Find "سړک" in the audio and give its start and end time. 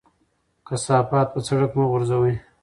1.47-1.71